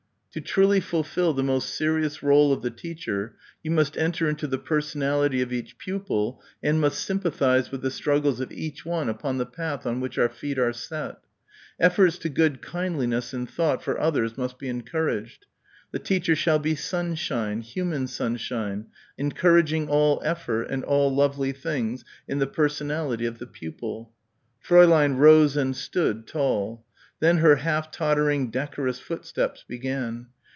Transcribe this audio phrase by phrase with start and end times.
[0.33, 4.57] "To truly fulfil the most serious rôle of the teacher you must enter into the
[4.57, 9.45] personality of each pupil and must sympathise with the struggles of each one upon the
[9.45, 11.17] path on which our feet are set.
[11.81, 15.47] Efforts to good kindliness and thought for others must be encouraged.
[15.91, 18.85] The teacher shall be sunshine, human sunshine,
[19.17, 24.13] encouraging all effort and all lovely things in the personality of the pupil."
[24.65, 26.85] Fräulein rose and stood, tall.
[27.19, 30.25] Then her half tottering decorous footsteps began.